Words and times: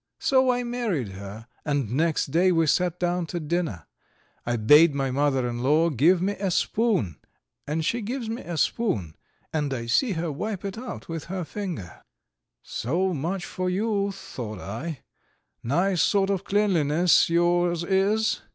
So 0.19 0.51
I 0.51 0.63
married 0.63 1.09
her, 1.09 1.45
and 1.63 1.91
next 1.91 2.31
day 2.31 2.51
we 2.51 2.65
sat 2.65 2.99
down 2.99 3.27
to 3.27 3.39
dinner; 3.39 3.85
I 4.47 4.55
bade 4.55 4.95
my 4.95 5.11
mother 5.11 5.47
in 5.47 5.59
law 5.61 5.91
give 5.91 6.23
me 6.23 6.33
a 6.37 6.49
spoon, 6.49 7.17
and 7.67 7.85
she 7.85 8.01
gives 8.01 8.27
me 8.27 8.41
a 8.41 8.57
spoon, 8.57 9.15
and 9.53 9.71
I 9.71 9.85
see 9.85 10.13
her 10.13 10.31
wipe 10.31 10.65
it 10.65 10.75
out 10.75 11.07
with 11.07 11.25
her 11.25 11.43
finger. 11.43 12.01
So 12.63 13.13
much 13.13 13.45
for 13.45 13.69
you, 13.69 14.11
thought 14.11 14.57
I; 14.59 15.01
nice 15.61 16.01
sort 16.01 16.31
of 16.31 16.45
cleanliness 16.45 17.29
yours 17.29 17.83
is. 17.83 18.41